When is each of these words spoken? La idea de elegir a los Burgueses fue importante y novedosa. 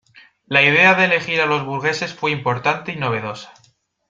La 0.47 0.63
idea 0.63 0.95
de 0.95 1.05
elegir 1.05 1.39
a 1.41 1.45
los 1.45 1.63
Burgueses 1.63 2.11
fue 2.11 2.31
importante 2.31 2.91
y 2.91 2.95
novedosa. 2.95 3.53